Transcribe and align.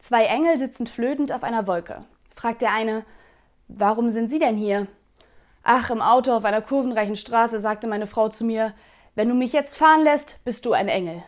Zwei 0.00 0.24
Engel 0.24 0.58
sitzen 0.58 0.86
flötend 0.86 1.30
auf 1.30 1.44
einer 1.44 1.66
Wolke. 1.66 2.06
Fragt 2.34 2.62
der 2.62 2.72
eine, 2.72 3.04
warum 3.68 4.08
sind 4.08 4.30
Sie 4.30 4.38
denn 4.38 4.56
hier? 4.56 4.86
Ach, 5.62 5.90
im 5.90 6.00
Auto 6.00 6.32
auf 6.32 6.46
einer 6.46 6.62
kurvenreichen 6.62 7.16
Straße 7.16 7.60
sagte 7.60 7.86
meine 7.86 8.06
Frau 8.06 8.30
zu 8.30 8.44
mir, 8.44 8.72
wenn 9.14 9.28
du 9.28 9.34
mich 9.34 9.52
jetzt 9.52 9.76
fahren 9.76 10.02
lässt, 10.02 10.42
bist 10.46 10.64
du 10.64 10.72
ein 10.72 10.88
Engel. 10.88 11.22